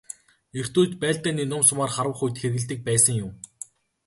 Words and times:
Эрт 0.59 0.73
үед 0.79 0.93
байлдааны 1.01 1.43
нум 1.47 1.61
сумаар 1.69 1.91
харвах 1.95 2.19
үед 2.25 2.35
хэрэглэдэг 2.41 2.79
байсан 2.87 3.15
юм. 3.25 3.31